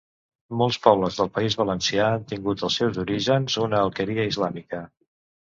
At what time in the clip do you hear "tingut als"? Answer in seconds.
2.31-2.79